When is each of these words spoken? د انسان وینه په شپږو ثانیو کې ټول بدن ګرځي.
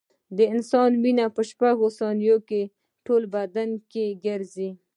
د 0.37 0.39
انسان 0.53 0.91
وینه 1.03 1.25
په 1.35 1.41
شپږو 1.49 1.87
ثانیو 1.99 2.37
کې 2.47 2.61
ټول 3.05 3.23
بدن 3.35 3.69
ګرځي. 4.25 4.69